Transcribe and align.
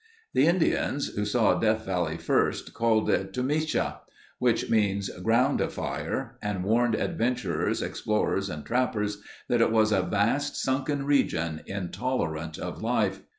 The 0.33 0.47
Indians, 0.47 1.09
who 1.09 1.25
saw 1.25 1.59
Death 1.59 1.85
Valley 1.85 2.17
first, 2.17 2.73
called 2.73 3.07
it 3.11 3.33
"Tomesha," 3.33 3.99
which 4.39 4.67
means 4.67 5.09
Ground 5.21 5.61
Afire, 5.61 6.39
and 6.41 6.63
warned 6.63 6.95
adventurers, 6.95 7.83
explorers, 7.83 8.49
and 8.49 8.65
trappers 8.65 9.21
that 9.47 9.61
it 9.61 9.71
was 9.71 9.91
a 9.91 10.01
vast 10.01 10.55
sunken 10.55 11.05
region, 11.05 11.61
intolerant 11.67 12.57
of 12.57 12.81
life. 12.81 13.21